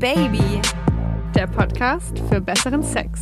[0.00, 0.62] Baby,
[1.34, 3.20] der Podcast für besseren Sex.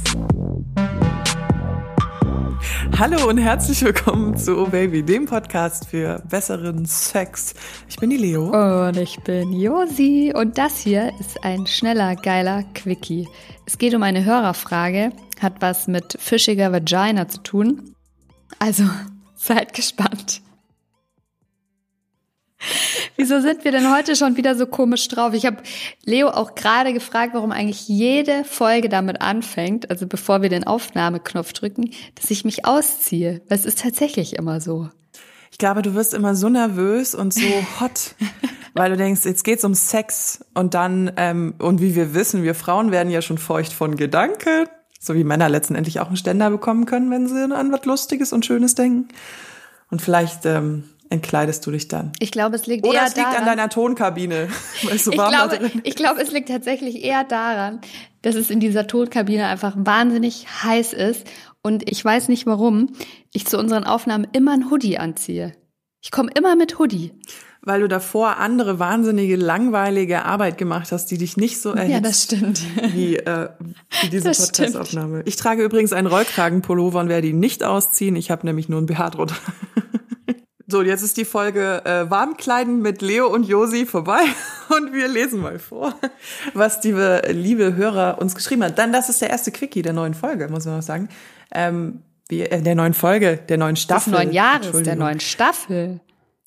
[2.96, 7.54] Hallo und herzlich willkommen zu Oh Baby, dem Podcast für besseren Sex.
[7.88, 8.86] Ich bin die Leo.
[8.86, 10.32] Und ich bin Josi.
[10.32, 13.26] Und das hier ist ein schneller, geiler Quickie.
[13.66, 15.10] Es geht um eine Hörerfrage,
[15.40, 17.96] hat was mit fischiger Vagina zu tun.
[18.60, 18.84] Also,
[19.34, 20.42] seid gespannt.
[23.16, 25.34] Wieso sind wir denn heute schon wieder so komisch drauf?
[25.34, 25.58] Ich habe
[26.04, 31.52] Leo auch gerade gefragt, warum eigentlich jede Folge damit anfängt, also bevor wir den Aufnahmeknopf
[31.52, 33.40] drücken, dass ich mich ausziehe.
[33.48, 34.88] Das ist tatsächlich immer so.
[35.50, 37.40] Ich glaube, du wirst immer so nervös und so
[37.80, 38.14] hot,
[38.74, 42.54] weil du denkst, jetzt geht's um Sex und dann, ähm, und wie wir wissen, wir
[42.54, 44.68] Frauen werden ja schon feucht von Gedanken,
[45.00, 48.46] so wie Männer letztendlich auch einen Ständer bekommen können, wenn sie an was Lustiges und
[48.46, 49.08] Schönes denken.
[49.90, 52.12] Und vielleicht ähm, entkleidest du dich dann.
[52.18, 54.48] Ich glaube, es liegt Oder eher es liegt daran, an deiner Tonkabine.
[54.82, 57.80] Weil so ich warm da glaube, drin ich glaube, es liegt tatsächlich eher daran,
[58.22, 61.26] dass es in dieser Tonkabine einfach wahnsinnig heiß ist
[61.62, 62.92] und ich weiß nicht warum
[63.32, 65.54] ich zu unseren Aufnahmen immer ein Hoodie anziehe.
[66.00, 67.12] Ich komme immer mit Hoodie.
[67.60, 72.00] Weil du davor andere wahnsinnige, langweilige Arbeit gemacht hast, die dich nicht so erhitzt Ja,
[72.00, 72.62] das stimmt.
[72.94, 73.48] wie, äh,
[74.02, 74.30] wie diese.
[74.30, 75.22] Podcast-Aufnahme.
[75.26, 78.14] Ich trage übrigens einen Rollkragenpullover und werde ihn nicht ausziehen.
[78.14, 79.34] Ich habe nämlich nur ein BH drunter.
[80.70, 84.20] So, jetzt ist die Folge äh, Warmkleiden mit Leo und Josi vorbei
[84.68, 85.94] und wir lesen mal vor,
[86.52, 88.76] was die äh, liebe Hörer uns geschrieben hat.
[88.76, 91.08] Dann, das ist der erste Quickie der neuen Folge, muss man noch sagen.
[91.54, 94.12] Ähm, äh, der neuen Folge, der neuen Des Staffel.
[94.12, 96.00] neuen Jahres, der neuen Staffel.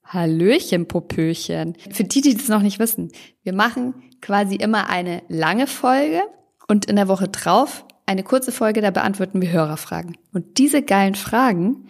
[0.04, 1.76] Hallöchen, Popöchen.
[1.90, 3.12] Für die, die das noch nicht wissen,
[3.42, 6.22] wir machen quasi immer eine lange Folge
[6.68, 10.16] und in der Woche drauf eine kurze Folge, da beantworten wir Hörerfragen.
[10.32, 11.88] Und diese geilen Fragen,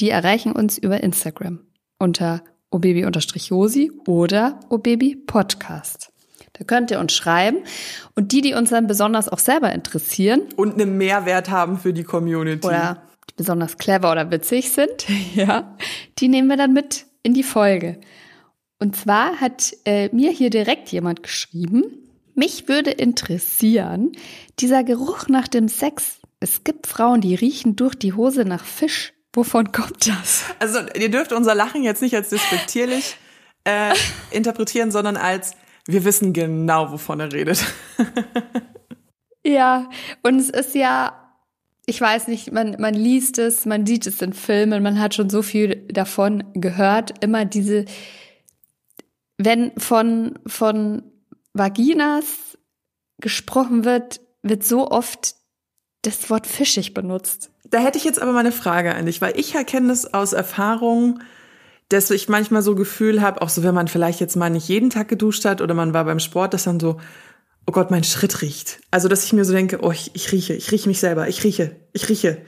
[0.00, 1.60] die erreichen uns über Instagram
[2.00, 6.12] unter obaby-josi oder obaby-podcast.
[6.54, 7.58] Da könnt ihr uns schreiben.
[8.14, 12.04] Und die, die uns dann besonders auch selber interessieren, Und einen Mehrwert haben für die
[12.04, 12.66] Community.
[12.66, 15.76] oder die besonders clever oder witzig sind, ja,
[16.18, 18.00] die nehmen wir dann mit in die Folge.
[18.78, 21.84] Und zwar hat äh, mir hier direkt jemand geschrieben,
[22.34, 24.12] mich würde interessieren,
[24.58, 26.20] dieser Geruch nach dem Sex.
[26.40, 29.12] Es gibt Frauen, die riechen durch die Hose nach Fisch.
[29.32, 30.44] Wovon kommt das?
[30.58, 33.16] Also ihr dürft unser Lachen jetzt nicht als despektierlich
[33.64, 33.94] äh,
[34.30, 35.52] interpretieren, sondern als
[35.86, 37.64] wir wissen genau, wovon er redet.
[39.44, 39.88] Ja,
[40.22, 41.34] und es ist ja,
[41.86, 45.30] ich weiß nicht, man, man liest es, man sieht es in Filmen, man hat schon
[45.30, 47.24] so viel davon gehört.
[47.24, 47.86] Immer diese,
[49.38, 51.02] wenn von, von
[51.52, 52.58] Vaginas
[53.18, 55.34] gesprochen wird, wird so oft
[56.02, 57.50] das Wort fischig benutzt.
[57.70, 60.32] Da hätte ich jetzt aber mal eine Frage an dich, weil ich erkenne es aus
[60.32, 61.20] Erfahrung,
[61.88, 64.90] dass ich manchmal so Gefühl habe, auch so wenn man vielleicht jetzt mal nicht jeden
[64.90, 67.00] Tag geduscht hat oder man war beim Sport, dass dann so,
[67.66, 68.80] oh Gott, mein Schritt riecht.
[68.90, 71.44] Also dass ich mir so denke, oh, ich, ich rieche, ich rieche mich selber, ich
[71.44, 72.44] rieche, ich rieche.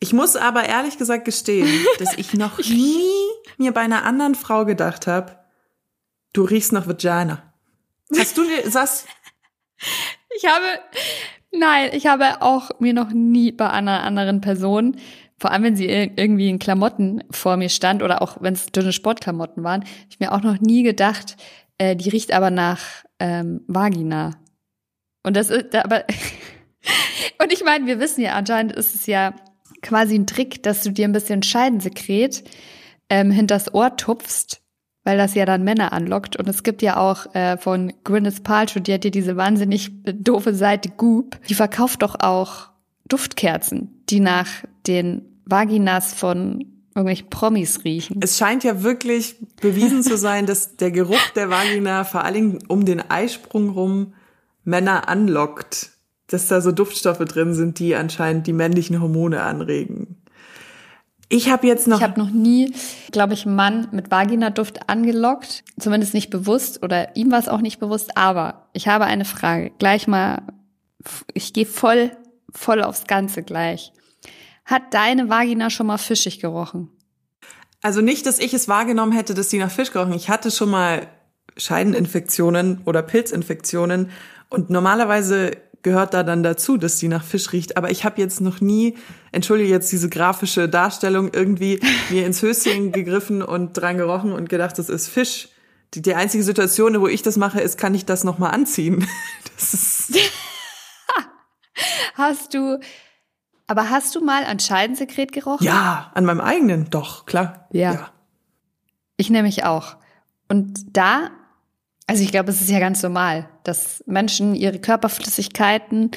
[0.00, 1.68] Ich muss aber ehrlich gesagt gestehen,
[1.98, 3.02] dass ich noch nie
[3.56, 5.38] mir bei einer anderen Frau gedacht habe,
[6.32, 7.54] du riechst nach Vagina.
[8.16, 9.06] Hast du dir, sagst,
[10.36, 10.66] Ich habe,
[11.58, 14.96] nein, ich habe auch mir noch nie bei einer anderen Person,
[15.38, 18.66] vor allem wenn sie ir- irgendwie in Klamotten vor mir stand oder auch wenn es
[18.66, 21.36] dünne Sportklamotten waren, ich mir auch noch nie gedacht,
[21.78, 22.80] äh, die riecht aber nach
[23.18, 24.32] ähm, Vagina.
[25.22, 26.04] Und das ist, aber,
[27.42, 29.34] und ich meine, wir wissen ja, anscheinend ist es ja
[29.82, 32.44] quasi ein Trick, dass du dir ein bisschen Scheidensekret
[33.10, 34.60] ähm, hinters Ohr tupfst,
[35.04, 36.36] weil das ja dann Männer anlockt.
[36.36, 40.54] Und es gibt ja auch äh, von Gwyneth Paltrow, die hat ja diese wahnsinnig doofe
[40.54, 42.70] Seite Goop, die verkauft doch auch
[43.06, 44.48] Duftkerzen, die nach
[44.86, 48.20] den Vaginas von irgendwelchen Promis riechen.
[48.22, 52.58] Es scheint ja wirklich bewiesen zu sein, dass der Geruch der Vagina vor allen Dingen
[52.68, 54.14] um den Eisprung rum
[54.64, 55.90] Männer anlockt.
[56.28, 60.13] Dass da so Duftstoffe drin sind, die anscheinend die männlichen Hormone anregen.
[61.28, 62.74] Ich habe jetzt noch Ich habe noch nie,
[63.10, 67.60] glaube ich, einen Mann mit Vaginaduft angelockt, zumindest nicht bewusst oder ihm war es auch
[67.60, 69.72] nicht bewusst, aber ich habe eine Frage.
[69.78, 70.42] Gleich mal,
[71.32, 72.10] ich gehe voll,
[72.52, 73.92] voll aufs Ganze gleich.
[74.64, 76.90] Hat deine Vagina schon mal fischig gerochen?
[77.82, 80.14] Also nicht, dass ich es wahrgenommen hätte, dass sie nach Fisch gerochen.
[80.14, 81.06] Ich hatte schon mal
[81.56, 84.10] Scheideninfektionen oder Pilzinfektionen
[84.48, 85.52] und normalerweise
[85.84, 87.76] gehört da dann dazu, dass sie nach Fisch riecht.
[87.76, 88.96] Aber ich habe jetzt noch nie,
[89.30, 91.78] entschuldige jetzt diese grafische Darstellung, irgendwie
[92.10, 95.50] mir ins Höschen gegriffen und dran gerochen und gedacht, das ist Fisch.
[95.92, 99.06] Die, die einzige Situation, wo ich das mache, ist, kann ich das nochmal anziehen?
[99.56, 100.18] Das ist,
[102.14, 102.80] Hast du,
[103.68, 105.64] aber hast du mal an Scheidensekret gerochen?
[105.64, 107.68] ja, an meinem eigenen, doch, klar.
[107.70, 108.10] Ja.
[109.16, 109.96] Ich nämlich auch.
[110.48, 111.30] Und da
[112.06, 116.10] Also ich glaube, es ist ja ganz normal, dass Menschen ihre Körperflüssigkeiten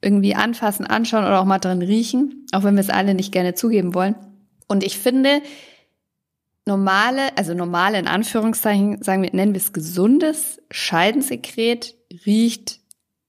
[0.00, 3.54] irgendwie anfassen, anschauen oder auch mal drin riechen, auch wenn wir es alle nicht gerne
[3.54, 4.14] zugeben wollen.
[4.68, 5.42] Und ich finde,
[6.64, 12.80] normale, also normale in Anführungszeichen, sagen wir, nennen wir es gesundes Scheidensekret, riecht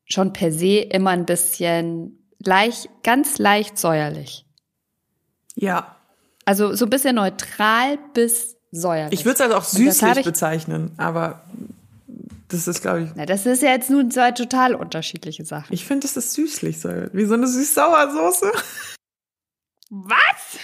[0.05, 4.45] schon per se immer ein bisschen leicht, ganz leicht säuerlich.
[5.55, 5.95] Ja.
[6.45, 9.19] Also so ein bisschen neutral bis säuerlich.
[9.19, 11.43] Ich würde es also auch süßlich bezeichnen, aber
[12.53, 13.09] das ist, glaube ich.
[13.15, 15.73] Na, das ist ja jetzt nun zwei total unterschiedliche Sachen.
[15.73, 18.51] Ich finde, das ist süßlich, so, wie so eine süß-sauer-Soße.
[19.89, 20.59] Was?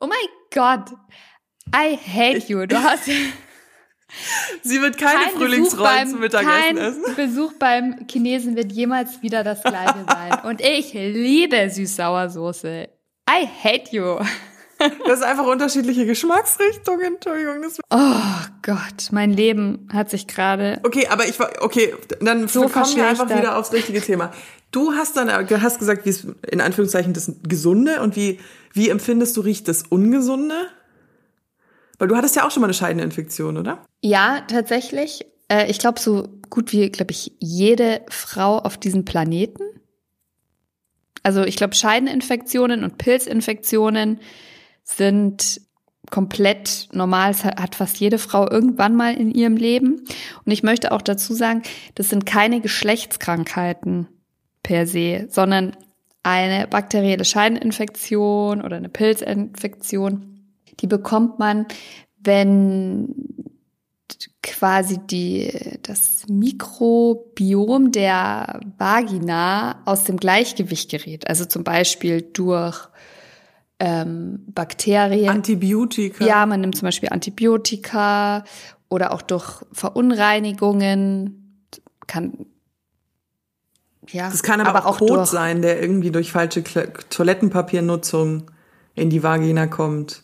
[0.00, 0.18] Oh mein
[0.52, 0.90] Gott.
[1.74, 2.66] I hate you.
[2.66, 3.06] Du hast.
[4.62, 7.02] Sie wird keine kein Frühlingsrollen zum Mittagessen essen.
[7.04, 10.38] Kein Besuch beim Chinesen wird jemals wieder das gleiche sein.
[10.44, 12.88] Und ich liebe Süß-Sauersoße.
[13.28, 14.18] I hate you.
[14.78, 17.14] Das ist einfach unterschiedliche Geschmacksrichtungen.
[17.14, 17.64] Entschuldigung.
[17.90, 17.96] Oh
[18.62, 20.80] Gott, mein Leben hat sich gerade.
[20.84, 24.32] Okay, aber ich war, okay, dann so kommen wir einfach wieder aufs richtige Thema.
[24.70, 28.40] Du hast dann hast gesagt, wie ist in Anführungszeichen das Gesunde und wie,
[28.72, 30.54] wie empfindest du riecht das Ungesunde?
[31.98, 33.82] Weil du hattest ja auch schon mal eine Scheideninfektion, oder?
[34.02, 35.24] Ja, tatsächlich.
[35.48, 39.62] Äh, ich glaube, so gut wie, glaube ich, jede Frau auf diesem Planeten.
[41.22, 44.20] Also ich glaube, Scheideninfektionen und Pilzinfektionen
[44.86, 45.60] sind
[46.10, 47.32] komplett normal.
[47.32, 50.04] Das hat fast jede Frau irgendwann mal in ihrem Leben.
[50.44, 51.62] Und ich möchte auch dazu sagen,
[51.96, 54.08] das sind keine Geschlechtskrankheiten
[54.62, 55.76] per se, sondern
[56.22, 60.40] eine bakterielle Scheideninfektion oder eine Pilzinfektion.
[60.80, 61.66] Die bekommt man,
[62.18, 63.14] wenn
[64.42, 71.28] quasi die, das Mikrobiom der Vagina aus dem Gleichgewicht gerät.
[71.28, 72.88] Also zum Beispiel durch
[73.78, 75.28] ähm, Bakterien.
[75.28, 76.24] Antibiotika.
[76.24, 78.44] Ja, man nimmt zum Beispiel Antibiotika
[78.88, 81.66] oder auch durch Verunreinigungen.
[82.06, 82.46] Kann
[84.10, 88.50] ja, das kann aber, aber auch, Kot sein, der irgendwie durch falsche Toilettenpapiernutzung
[88.94, 90.22] in die Vagina kommt.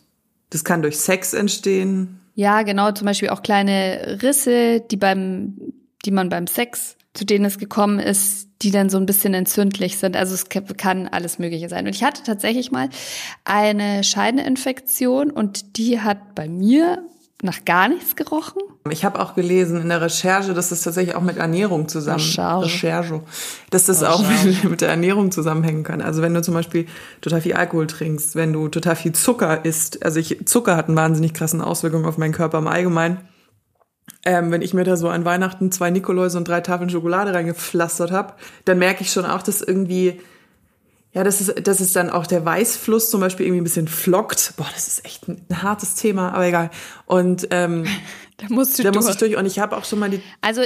[0.51, 2.21] Das kann durch Sex entstehen.
[2.35, 5.57] Ja, genau, zum Beispiel auch kleine Risse, die beim,
[6.05, 9.99] die man beim Sex, zu denen es gekommen ist, die dann so ein bisschen entzündlich
[9.99, 10.17] sind.
[10.17, 11.87] Also es kann alles Mögliche sein.
[11.87, 12.89] Und ich hatte tatsächlich mal
[13.45, 17.03] eine Scheideninfektion und die hat bei mir
[17.43, 18.63] nach gar nichts gerochen.
[18.89, 22.65] Ich habe auch gelesen in der Recherche, dass das tatsächlich auch mit Ernährung zusammen Recherche,
[22.65, 23.21] Recherche
[23.71, 24.15] dass das Recherche.
[24.15, 26.01] auch mit, mit, der Ernährung zusammenhängen kann.
[26.01, 26.87] Also wenn du zum Beispiel
[27.21, 30.97] total viel Alkohol trinkst, wenn du total viel Zucker isst, also ich, Zucker hat einen
[30.97, 33.19] wahnsinnig krassen Auswirkungen auf meinen Körper im Allgemeinen.
[34.25, 38.13] Ähm, wenn ich mir da so an Weihnachten zwei Nikoläuse und drei Tafeln Schokolade reingepflastert
[38.13, 38.35] habe,
[38.65, 40.21] dann merke ich schon auch, dass irgendwie
[41.15, 44.55] ja, das ist, das ist dann auch der Weißfluss zum Beispiel irgendwie ein bisschen flockt.
[44.57, 46.71] Boah, das ist echt ein, ein hartes Thema, aber egal.
[47.05, 47.85] Und ähm,
[48.39, 49.05] da musst du da durch.
[49.05, 49.37] muss ich durch.
[49.37, 50.23] Und ich habe auch schon mal die.
[50.41, 50.63] Also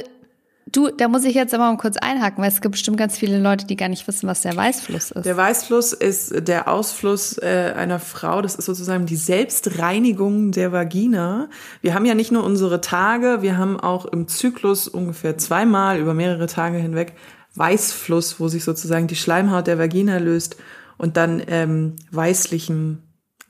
[0.71, 3.39] du, da muss ich jetzt aber mal kurz einhaken, weil es gibt bestimmt ganz viele
[3.39, 5.25] Leute, die gar nicht wissen, was der Weißfluss ist.
[5.25, 8.43] Der Weißfluss ist der Ausfluss äh, einer Frau.
[8.43, 11.49] Das ist sozusagen die Selbstreinigung der Vagina.
[11.81, 16.15] Wir haben ja nicht nur unsere Tage, wir haben auch im Zyklus ungefähr zweimal über
[16.15, 17.15] mehrere Tage hinweg
[17.55, 20.57] Weißfluss, wo sich sozusagen die Schleimhaut der Vagina löst
[20.99, 23.06] und dann ähm, weißlichen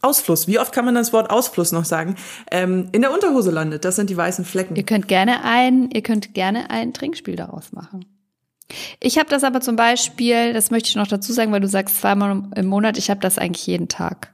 [0.07, 0.47] Ausfluss.
[0.47, 2.15] Wie oft kann man das Wort Ausfluss noch sagen?
[2.51, 3.85] Ähm, in der Unterhose landet.
[3.85, 4.77] Das sind die weißen Flecken.
[4.77, 8.05] Ihr könnt gerne ein, ihr könnt gerne ein Trinkspiel daraus machen.
[9.01, 12.01] Ich habe das aber zum Beispiel, das möchte ich noch dazu sagen, weil du sagst
[12.01, 12.99] zweimal im Monat.
[12.99, 14.33] Ich habe das eigentlich jeden Tag.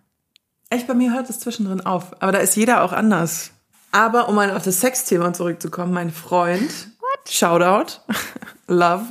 [0.71, 2.15] Echt, bei mir hört es zwischendrin auf.
[2.21, 3.53] Aber da ist jeder auch anders.
[3.91, 7.31] Aber um mal auf das Sexthema zurückzukommen, mein Freund, What?
[7.31, 8.01] Shoutout,
[8.69, 9.05] Love,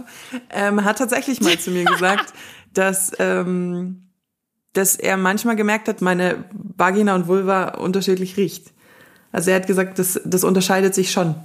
[0.50, 2.33] ähm, hat tatsächlich mal zu mir gesagt,
[2.74, 4.10] dass, ähm,
[4.73, 8.71] dass er manchmal gemerkt hat, meine Vagina und Vulva unterschiedlich riecht.
[9.31, 11.35] Also er hat gesagt, das, das unterscheidet sich schon.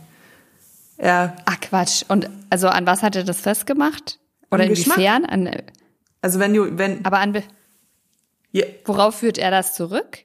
[0.97, 2.04] Er Ach Quatsch.
[2.09, 4.18] Und also an was hat er das festgemacht?
[4.50, 5.25] Oder inwiefern?
[5.25, 5.50] An,
[6.23, 7.04] also wenn du, wenn.
[7.04, 7.42] Aber an
[8.54, 8.66] yeah.
[8.85, 10.18] worauf führt er das zurück?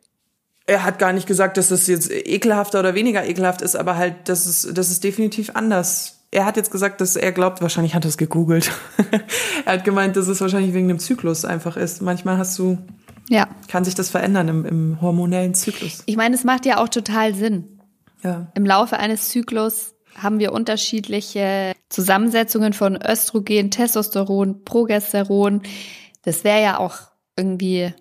[0.68, 4.30] Er hat gar nicht gesagt, dass das jetzt ekelhafter oder weniger ekelhaft ist, aber halt,
[4.30, 8.06] dass es, dass es definitiv anders er hat jetzt gesagt, dass er glaubt, wahrscheinlich hat
[8.06, 8.72] er es gegoogelt.
[9.66, 12.02] er hat gemeint, dass es wahrscheinlich wegen dem Zyklus einfach ist.
[12.02, 12.78] Manchmal hast du,
[13.30, 13.50] ja.
[13.68, 16.04] kann sich das verändern im, im hormonellen Zyklus.
[16.06, 17.82] Ich meine, es macht ja auch total Sinn.
[18.24, 18.50] Ja.
[18.56, 25.64] Im Laufe eines Zyklus haben wir unterschiedliche Zusammensetzungen von Östrogen, Testosteron, Progesteron.
[26.22, 26.98] Das wäre ja auch
[27.36, 27.94] irgendwie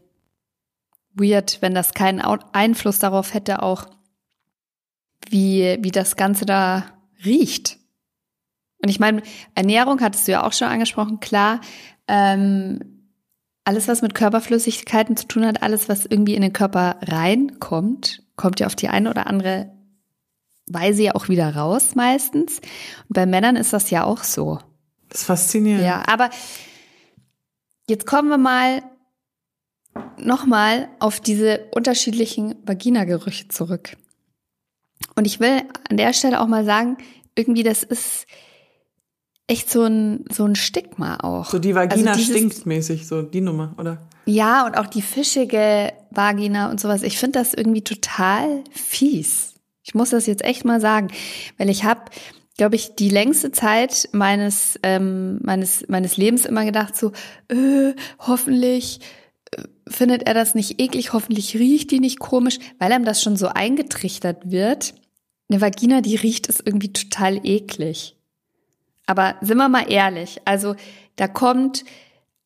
[1.15, 3.87] weird, wenn das keinen Einfluss darauf hätte, auch
[5.29, 6.85] wie, wie das Ganze da
[7.25, 7.80] riecht.
[8.83, 9.23] Und ich meine,
[9.55, 11.61] Ernährung hattest du ja auch schon angesprochen, klar.
[12.09, 13.01] Ähm,
[13.65, 18.61] alles, was mit Körperflüssigkeiten zu tun hat, alles, was irgendwie in den Körper reinkommt, kommt
[18.61, 19.71] ja auf die eine oder andere
[20.67, 22.59] weise ja auch wieder raus meistens.
[23.09, 24.59] Und bei Männern ist das ja auch so.
[25.09, 25.85] Das ist faszinierend.
[25.85, 26.31] Ja, aber
[27.89, 28.83] jetzt kommen wir mal
[30.19, 33.97] nochmal auf diese unterschiedlichen Vagina-Gerüche zurück.
[35.17, 36.97] Und ich will an der Stelle auch mal sagen,
[37.35, 38.27] irgendwie das ist
[39.51, 41.51] echt so ein, so ein Stigma auch.
[41.51, 43.99] So die Vagina Also stinkt mäßig, so die Nummer, oder?
[44.25, 47.03] Ja, und auch die fischige Vagina und sowas.
[47.03, 49.55] Ich finde das irgendwie total fies.
[49.83, 51.09] Ich muss das jetzt echt mal sagen,
[51.59, 52.03] weil ich habe,
[52.57, 57.11] glaube ich, die längste Zeit meines ähm, meines meines Lebens immer gedacht so,
[57.49, 59.01] äh, hoffentlich
[59.51, 63.37] äh, findet er das nicht eklig, hoffentlich riecht die nicht komisch, weil einem das schon
[63.37, 64.95] so eingetrichtert wird.
[65.49, 68.15] Eine Vagina, die riecht, ist irgendwie total eklig.
[69.11, 70.77] Aber sind wir mal ehrlich, also
[71.17, 71.85] da kommt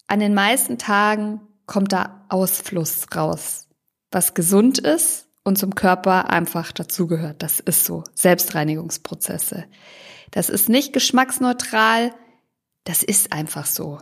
[0.06, 3.68] an den meisten Tagen kommt da Ausfluss raus,
[4.10, 7.42] was gesund ist und zum Körper einfach dazugehört.
[7.42, 8.02] Das ist so.
[8.14, 9.66] Selbstreinigungsprozesse.
[10.30, 12.14] Das ist nicht geschmacksneutral.
[12.84, 14.00] Das ist einfach so.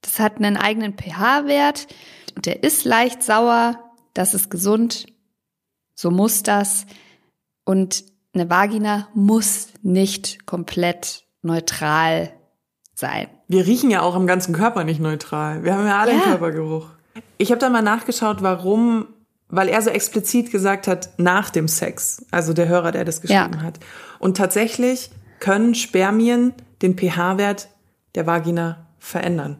[0.00, 1.88] Das hat einen eigenen pH-Wert
[2.36, 3.78] und der ist leicht sauer.
[4.14, 5.04] Das ist gesund.
[5.94, 6.86] So muss das.
[7.66, 12.30] Und eine Vagina muss nicht komplett neutral
[12.94, 13.26] sein.
[13.48, 15.64] Wir riechen ja auch am ganzen Körper nicht neutral.
[15.64, 16.26] Wir haben ja alle einen Ja.
[16.26, 16.86] Körpergeruch.
[17.38, 19.06] Ich habe da mal nachgeschaut, warum,
[19.48, 22.24] weil er so explizit gesagt hat, nach dem Sex.
[22.30, 23.62] Also der Hörer, der das geschrieben Ja.
[23.62, 23.80] hat.
[24.18, 25.10] Und tatsächlich
[25.40, 27.68] können Spermien den pH-Wert
[28.14, 29.58] der Vagina verändern.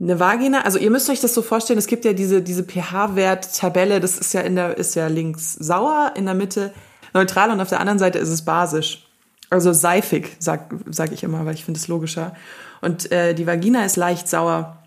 [0.00, 4.00] Eine Vagina, also ihr müsst euch das so vorstellen, es gibt ja diese, diese pH-Wert-Tabelle,
[4.00, 6.74] das ist ja in der, ist ja links sauer, in der Mitte
[7.14, 9.06] neutral und auf der anderen Seite ist es basisch.
[9.50, 12.34] Also seifig, sag, sag ich immer, weil ich finde es logischer.
[12.80, 14.78] Und äh, die Vagina ist leicht sauer.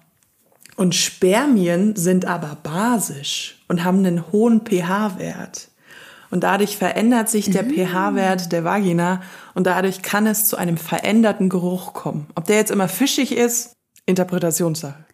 [0.75, 5.69] Und Spermien sind aber basisch und haben einen hohen pH-Wert.
[6.29, 9.21] Und dadurch verändert sich der pH-Wert der Vagina
[9.53, 12.27] und dadurch kann es zu einem veränderten Geruch kommen.
[12.35, 13.73] Ob der jetzt immer fischig ist,
[14.05, 15.05] Interpretationssache.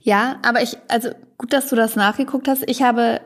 [0.00, 2.64] Ja, aber ich, also gut, dass du das nachgeguckt hast.
[2.66, 3.20] Ich habe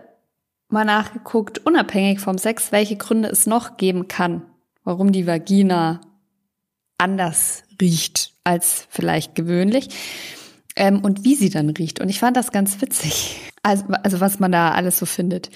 [0.73, 4.43] mal nachgeguckt, unabhängig vom Sex, welche Gründe es noch geben kann,
[4.85, 6.00] warum die Vagina
[6.99, 9.89] anders riecht als vielleicht gewöhnlich
[10.77, 12.00] ähm, und wie sie dann riecht.
[12.00, 13.41] Und ich fand das ganz witzig.
[13.62, 15.50] Also, also was man da alles so findet.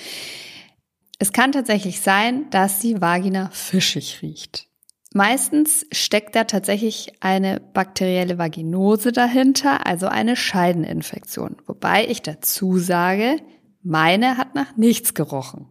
[1.19, 4.69] Es kann tatsächlich sein, dass die Vagina fischig riecht.
[5.15, 11.57] Meistens steckt da tatsächlich eine bakterielle Vaginose dahinter, also eine Scheideninfektion.
[11.67, 13.37] Wobei ich dazu sage,
[13.85, 15.69] meine hat nach nichts gerochen.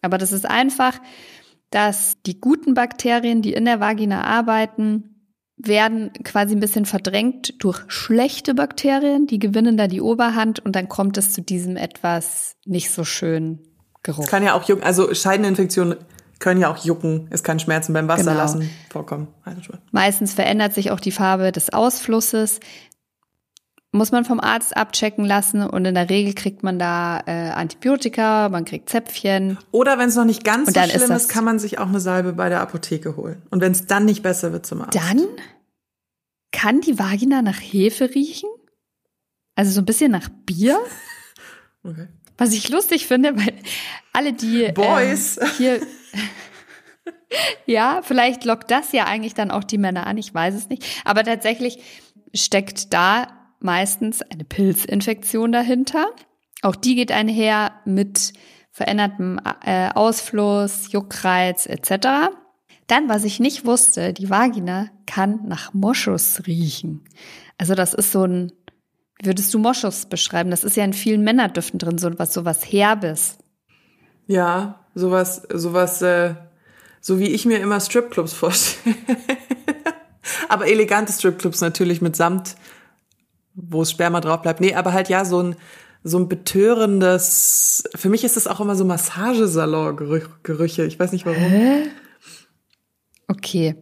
[0.00, 0.98] Aber das ist einfach,
[1.70, 5.08] dass die guten Bakterien, die in der Vagina arbeiten,
[5.56, 10.88] werden quasi ein bisschen verdrängt durch schlechte Bakterien, die gewinnen da die Oberhand und dann
[10.88, 13.60] kommt es zu diesem etwas nicht so schönen
[14.02, 14.26] Geruch.
[14.26, 15.96] Kann ja auch jucken, also Scheideninfektionen
[16.40, 17.28] können ja auch jucken.
[17.30, 18.36] Es kann Schmerzen beim Wasser Genau.
[18.36, 19.28] lassen vorkommen.
[19.92, 22.58] Meistens verändert sich auch die Farbe des Ausflusses.
[23.94, 28.48] Muss man vom Arzt abchecken lassen und in der Regel kriegt man da äh, Antibiotika,
[28.48, 29.58] man kriegt Zäpfchen.
[29.70, 32.32] Oder wenn es noch nicht ganz so schlimm ist, kann man sich auch eine Salbe
[32.32, 33.42] bei der Apotheke holen.
[33.50, 34.96] Und wenn es dann nicht besser wird, zum Arzt.
[34.96, 35.26] Dann
[36.52, 38.48] kann die Vagina nach Hefe riechen.
[39.56, 40.78] Also so ein bisschen nach Bier.
[41.84, 42.06] Okay.
[42.38, 43.54] Was ich lustig finde, weil
[44.12, 45.36] alle die Boys.
[45.38, 45.80] Ähm, hier
[47.66, 50.84] ja, vielleicht lockt das ja eigentlich dann auch die Männer an, ich weiß es nicht.
[51.04, 51.80] Aber tatsächlich
[52.32, 56.06] steckt da meistens eine Pilzinfektion dahinter.
[56.62, 58.32] Auch die geht einher mit
[58.70, 62.30] verändertem äh, Ausfluss, Juckreiz etc.
[62.86, 67.04] Dann, was ich nicht wusste, die Vagina kann nach Moschus riechen.
[67.58, 68.52] Also das ist so ein,
[69.22, 70.50] würdest du Moschus beschreiben?
[70.50, 73.38] Das ist ja in vielen Männerdüften drin, so was, so was Herbes.
[74.26, 76.34] Ja, sowas, sowas, äh,
[77.00, 78.96] so wie ich mir immer Stripclubs vorstelle.
[80.48, 82.56] aber elegante Stripclubs natürlich mit Samt,
[83.54, 84.60] wo das Sperma drauf bleibt.
[84.60, 85.56] Nee, aber halt ja, so ein,
[86.04, 90.84] so ein betörendes, für mich ist das auch immer so Massagesalon-Gerüche.
[90.84, 91.88] Ich weiß nicht warum.
[93.28, 93.76] Okay.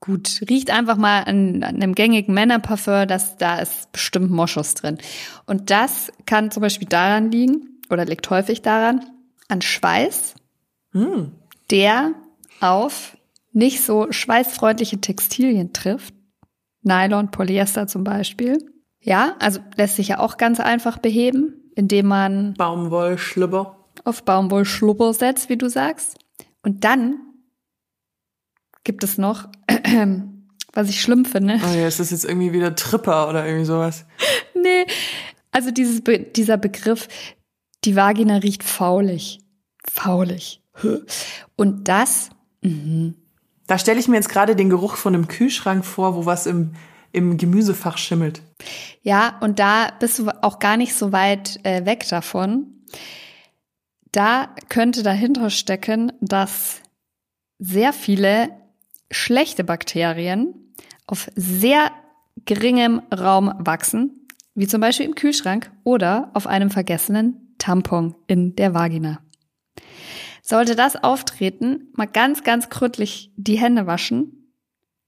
[0.00, 4.98] Gut, riecht einfach mal an, an einem gängigen Männerparfum, dass da ist bestimmt Moschus drin.
[5.44, 9.04] Und das kann zum Beispiel daran liegen, oder liegt häufig daran,
[9.48, 10.34] an Schweiß,
[10.92, 11.32] Hm.
[11.70, 12.12] der
[12.60, 13.16] auf
[13.52, 16.14] nicht so schweißfreundliche Textilien trifft.
[16.88, 18.58] Nylon, Polyester zum Beispiel.
[19.00, 23.76] Ja, also lässt sich ja auch ganz einfach beheben, indem man Baumwollschlüpper.
[24.04, 26.16] auf Baumwollschlupper setzt, wie du sagst.
[26.62, 27.20] Und dann
[28.82, 29.48] gibt es noch,
[30.72, 31.60] was ich schlimm finde.
[31.62, 34.04] Oh ja, ist das jetzt irgendwie wieder Tripper oder irgendwie sowas?
[34.60, 34.86] Nee,
[35.52, 37.06] also dieses Be dieser Begriff,
[37.84, 39.38] die Vagina riecht faulig.
[39.88, 40.60] faulig.
[41.54, 42.30] Und das,
[42.62, 43.12] mh.
[43.68, 46.72] Da stelle ich mir jetzt gerade den Geruch von einem Kühlschrank vor, wo was im,
[47.12, 48.42] im Gemüsefach schimmelt.
[49.02, 52.66] Ja, und da bist du auch gar nicht so weit äh, weg davon.
[54.10, 56.80] Da könnte dahinter stecken, dass
[57.58, 58.48] sehr viele
[59.10, 60.74] schlechte Bakterien
[61.06, 61.90] auf sehr
[62.46, 68.72] geringem Raum wachsen, wie zum Beispiel im Kühlschrank oder auf einem vergessenen Tampon in der
[68.72, 69.20] Vagina.
[70.48, 74.54] Sollte das auftreten, mal ganz, ganz krüttlich die Hände waschen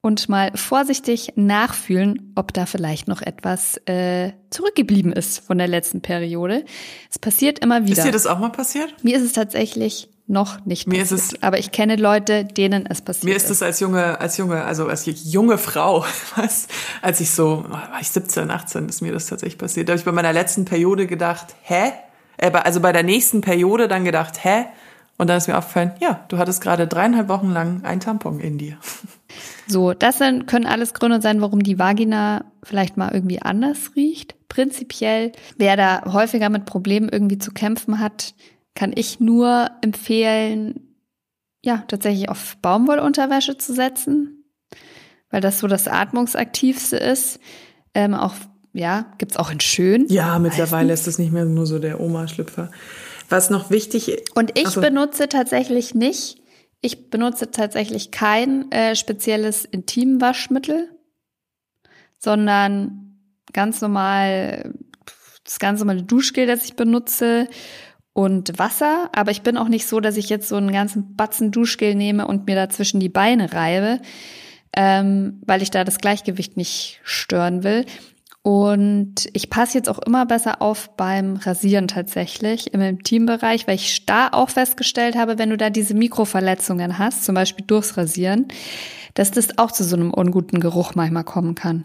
[0.02, 6.02] und mal vorsichtig nachfühlen, ob da vielleicht noch etwas äh, zurückgeblieben ist von der letzten
[6.02, 6.66] Periode.
[7.10, 7.96] Es passiert immer wieder.
[7.96, 8.92] Ist dir das auch mal passiert?
[9.02, 11.20] Mir ist es tatsächlich noch nicht Mir passiert.
[11.20, 14.36] ist es- aber ich kenne Leute, denen es passiert Mir ist es als junge, als
[14.36, 16.04] junge, also als junge Frau,
[16.36, 16.68] was,
[17.00, 19.88] als ich so, war ich 17, 18, ist mir das tatsächlich passiert.
[19.88, 21.92] Da habe ich bei meiner letzten Periode gedacht, hä?
[22.36, 24.66] Äh, also bei der nächsten Periode dann gedacht, hä?
[25.20, 28.56] Und dann ist mir aufgefallen, ja, du hattest gerade dreieinhalb Wochen lang ein Tampon in
[28.56, 28.78] dir.
[29.66, 34.34] So, das sind, können alles Gründe sein, warum die Vagina vielleicht mal irgendwie anders riecht.
[34.48, 38.34] Prinzipiell, wer da häufiger mit Problemen irgendwie zu kämpfen hat,
[38.74, 40.96] kann ich nur empfehlen,
[41.62, 44.44] ja, tatsächlich auf Baumwollunterwäsche zu setzen,
[45.30, 47.40] weil das so das atmungsaktivste ist.
[47.92, 48.34] Ähm, auch,
[48.72, 50.06] ja, gibt's auch in schön.
[50.08, 52.70] Ja, mittlerweile ist das nicht mehr nur so der Oma-Schlüpfer.
[53.30, 54.80] Was noch wichtig Und ich Ach so.
[54.80, 56.42] benutze tatsächlich nicht,
[56.82, 60.88] ich benutze tatsächlich kein äh, spezielles Intimwaschmittel,
[62.18, 63.18] sondern
[63.52, 64.74] ganz normal
[65.44, 67.48] das ganz normale Duschgel, das ich benutze
[68.12, 69.10] und Wasser.
[69.12, 72.26] Aber ich bin auch nicht so, dass ich jetzt so einen ganzen Batzen Duschgel nehme
[72.26, 74.00] und mir dazwischen die Beine reibe,
[74.74, 77.84] ähm, weil ich da das Gleichgewicht nicht stören will.
[78.42, 84.06] Und ich passe jetzt auch immer besser auf beim Rasieren tatsächlich im Intimbereich, weil ich
[84.06, 88.48] da auch festgestellt habe, wenn du da diese Mikroverletzungen hast, zum Beispiel durchs Rasieren,
[89.12, 91.84] dass das auch zu so einem unguten Geruch manchmal kommen kann.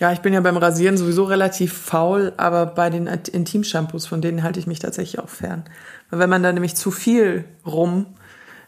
[0.00, 4.44] Ja, ich bin ja beim Rasieren sowieso relativ faul, aber bei den Intimshampoos, von denen
[4.44, 5.64] halte ich mich tatsächlich auch fern.
[6.08, 8.06] Weil wenn man da nämlich zu viel rum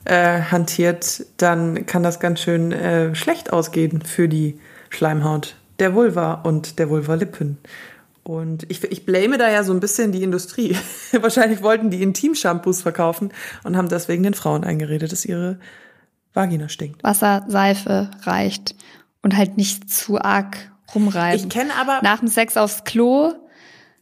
[0.05, 4.59] äh, hantiert, dann kann das ganz schön äh, schlecht ausgehen für die
[4.91, 7.59] Schleimhaut der Vulva und der Vulvalippen.
[8.23, 10.77] Und ich, ich blame da ja so ein bisschen die Industrie.
[11.13, 13.33] Wahrscheinlich wollten die Intimshampoos verkaufen
[13.65, 15.59] und haben deswegen den Frauen eingeredet, dass ihre
[16.35, 17.03] Vagina stinkt.
[17.03, 18.77] Wasser, Seife reicht
[19.23, 21.41] und halt nicht zu arg rumreiben.
[21.41, 23.33] Ich kenne aber Nach dem Sex aufs Klo,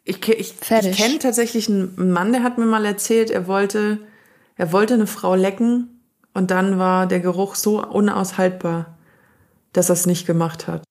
[0.04, 0.92] Ich, ich, Fertig.
[0.92, 3.98] ich kenne tatsächlich einen Mann, der hat mir mal erzählt, er wollte,
[4.56, 6.02] er wollte eine Frau lecken
[6.34, 8.98] und dann war der Geruch so unaushaltbar,
[9.72, 10.82] dass er es nicht gemacht hat.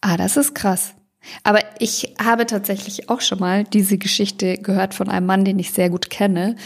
[0.00, 0.94] Ah, das ist krass.
[1.42, 5.72] Aber ich habe tatsächlich auch schon mal diese Geschichte gehört von einem Mann, den ich
[5.72, 6.56] sehr gut kenne,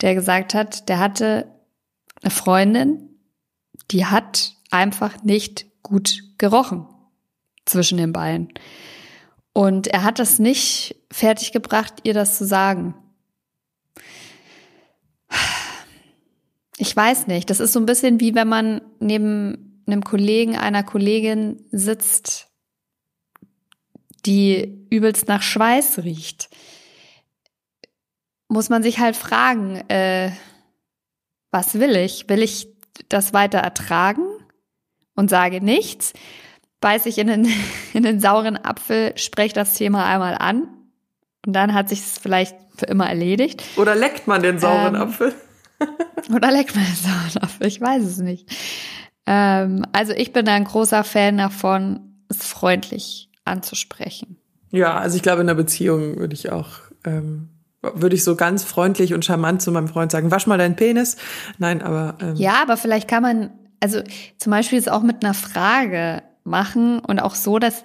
[0.00, 1.46] der gesagt hat, der hatte
[2.22, 3.08] eine Freundin,
[3.90, 6.86] die hat einfach nicht gut gerochen
[7.64, 8.48] zwischen den Beinen.
[9.54, 12.94] Und er hat das nicht fertiggebracht, ihr das zu sagen.
[16.78, 17.50] Ich weiß nicht.
[17.50, 22.51] Das ist so ein bisschen wie wenn man neben einem Kollegen, einer Kollegin sitzt,
[24.26, 26.48] die übelst nach Schweiß riecht.
[28.48, 30.30] Muss man sich halt fragen, äh,
[31.50, 32.28] was will ich?
[32.28, 32.68] Will ich
[33.08, 34.24] das weiter ertragen
[35.14, 36.12] und sage nichts?
[36.80, 37.48] Beiß ich in den,
[37.92, 40.68] in den sauren Apfel, spreche das Thema einmal an
[41.46, 43.62] und dann hat sich es vielleicht für immer erledigt.
[43.76, 45.34] Oder leckt man den sauren Ähm, Apfel?
[46.34, 47.66] Oder leckt man den sauren Apfel?
[47.66, 48.48] Ich weiß es nicht.
[49.26, 54.36] Ähm, also ich bin da ein großer Fan davon, es freundlich anzusprechen.
[54.70, 56.68] Ja, also ich glaube, in einer Beziehung würde ich auch,
[57.04, 57.50] ähm,
[57.82, 61.16] würde ich so ganz freundlich und charmant zu meinem Freund sagen, wasch mal deinen Penis.
[61.58, 63.50] Nein, aber ähm, Ja, aber vielleicht kann man,
[63.80, 64.00] also
[64.38, 67.82] zum Beispiel es auch mit einer Frage machen und auch so, dass,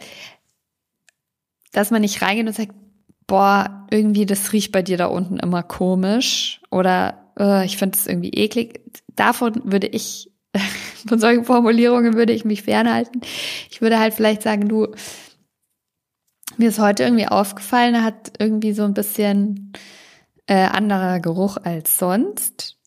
[1.74, 2.74] dass man nicht reingeht und sagt,
[3.28, 8.08] boah, irgendwie das riecht bei dir da unten immer komisch oder äh, ich finde es
[8.08, 8.80] irgendwie eklig.
[9.16, 10.32] Davon würde ich,
[11.08, 13.22] von solchen Formulierungen würde ich mich fernhalten.
[13.70, 14.88] Ich würde halt vielleicht sagen, du,
[16.58, 19.74] mir ist heute irgendwie aufgefallen, er hat irgendwie so ein bisschen
[20.48, 22.78] äh, anderer Geruch als sonst.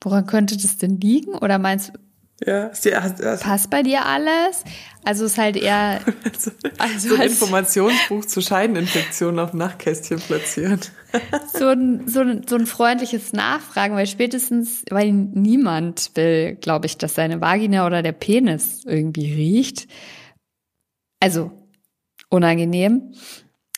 [0.00, 1.34] Woran könnte das denn liegen?
[1.34, 1.98] Oder meinst du,
[2.46, 4.64] ja, ist die, hast, hast, passt bei dir alles?
[5.04, 6.00] Also ist halt eher,
[6.38, 10.90] so, also so ein Informationsbuch zu Scheideninfektionen auf Nachtkästchen platziert.
[11.54, 16.98] so ein, so, ein, so ein freundliches Nachfragen, weil spätestens, weil niemand will, glaube ich,
[16.98, 19.86] dass seine Vagina oder der Penis irgendwie riecht.
[21.20, 21.52] Also
[22.28, 23.14] unangenehm.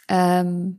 [0.09, 0.79] Ähm,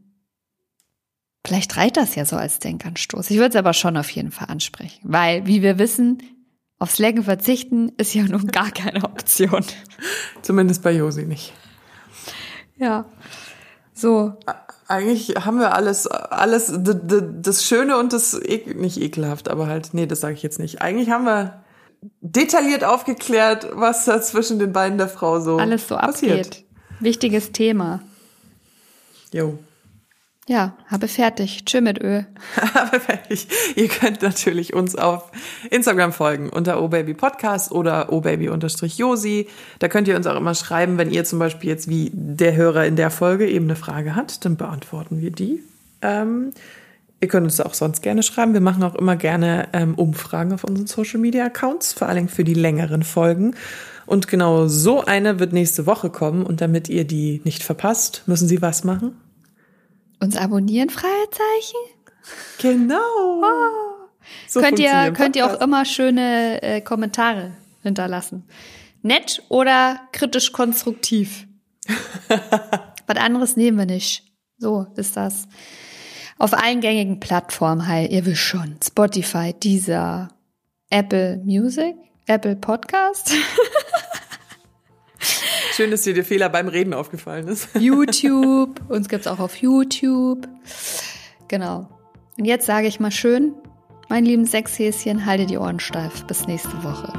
[1.48, 3.32] Vielleicht reicht das ja so als Denkanstoß.
[3.32, 6.22] Ich würde es aber schon auf jeden Fall ansprechen, weil, wie wir wissen,
[6.78, 9.64] aufs Lecken verzichten ist ja nun gar keine Option.
[10.42, 11.54] Zumindest bei Josi nicht.
[12.76, 13.06] Ja.
[13.94, 14.34] So.
[14.90, 18.38] Eigentlich haben wir alles, alles, das Schöne und das,
[18.76, 20.82] nicht ekelhaft, aber halt, nee, das sage ich jetzt nicht.
[20.82, 21.64] Eigentlich haben wir
[22.20, 26.48] detailliert aufgeklärt, was da zwischen den beiden der Frau so alles so passiert.
[26.48, 26.67] abgeht.
[27.00, 28.02] Wichtiges Thema.
[29.32, 29.60] Jo.
[30.50, 31.66] Ja, habe fertig.
[31.66, 32.24] Tschö mit Ö.
[32.74, 33.48] habe fertig.
[33.76, 35.30] Ihr könnt natürlich uns auf
[35.70, 39.48] Instagram folgen unter obabypodcast oder obaby-josi.
[39.80, 42.86] Da könnt ihr uns auch immer schreiben, wenn ihr zum Beispiel jetzt wie der Hörer
[42.86, 45.62] in der Folge eben eine Frage hat, dann beantworten wir die.
[46.02, 46.54] Ähm,
[47.20, 48.54] ihr könnt uns auch sonst gerne schreiben.
[48.54, 52.44] Wir machen auch immer gerne ähm, Umfragen auf unseren Social Media Accounts, vor allem für
[52.44, 53.56] die längeren Folgen.
[54.06, 56.46] Und genau so eine wird nächste Woche kommen.
[56.46, 59.18] Und damit ihr die nicht verpasst, müssen Sie was machen?
[60.20, 61.78] Uns abonnieren, Fragezeichen?
[62.60, 63.42] Genau.
[63.42, 64.08] Oh.
[64.48, 67.52] So könnt ihr, könnt ihr auch immer schöne äh, Kommentare
[67.84, 68.44] hinterlassen.
[69.02, 71.48] Nett oder kritisch konstruktiv.
[73.08, 74.24] Was anderes nehmen wir nicht.
[74.58, 75.48] So ist das.
[76.40, 78.76] Auf allen gängigen Plattformen halt, ihr wisst schon.
[78.84, 80.30] Spotify, Deezer,
[80.90, 81.96] Apple Music,
[82.28, 83.34] Apple Podcast.
[85.74, 87.70] Schön, dass dir der Fehler beim Reden aufgefallen ist.
[87.80, 88.82] YouTube.
[88.90, 90.48] Uns gibt's auch auf YouTube.
[91.48, 91.88] Genau.
[92.38, 93.54] Und jetzt sage ich mal schön,
[94.10, 96.24] mein lieben Sechshäschen, halte die Ohren steif.
[96.26, 97.12] Bis nächste Woche.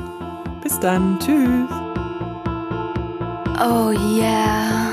[0.63, 1.19] Bis dann.
[1.21, 1.71] Tschüss.
[3.61, 4.88] Oh yeah.